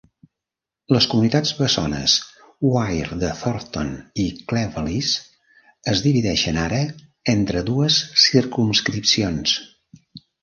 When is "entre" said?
7.35-7.63